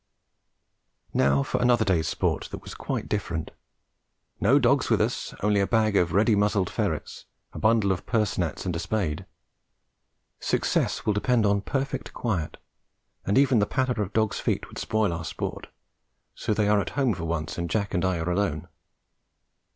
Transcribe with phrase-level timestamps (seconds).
[1.13, 3.51] Now for another day's sport that was quite different.
[4.39, 8.35] No dogs with us, only a bag of ready muzzled ferrets, a bundle of purse
[8.35, 9.27] nets and a spade.
[10.39, 12.57] Success will depend on perfect quiet,
[13.27, 15.67] and even the patter of the dogs' feet would spoil our sport,
[16.33, 18.67] so they are at home for once, and Jack and I are alone.